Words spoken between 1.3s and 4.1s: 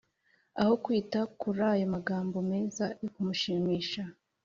kur’ayo magambo meza yo kumushimisha